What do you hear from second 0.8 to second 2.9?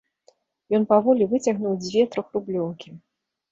паволі выцягнуў дзве трохрублёўкі.